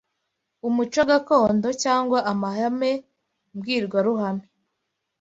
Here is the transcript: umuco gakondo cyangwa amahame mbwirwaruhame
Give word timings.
umuco 0.67 1.01
gakondo 1.09 1.67
cyangwa 1.83 2.19
amahame 2.31 2.91
mbwirwaruhame 3.55 4.45